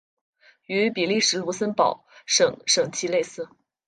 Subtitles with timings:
[0.65, 3.47] 与比利时卢森堡省省旗类似。